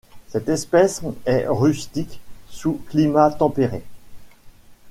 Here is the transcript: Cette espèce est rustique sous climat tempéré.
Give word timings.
Cette 0.29 0.49
espèce 0.49 1.03
est 1.27 1.45
rustique 1.47 2.21
sous 2.49 2.81
climat 2.89 3.29
tempéré. 3.29 3.83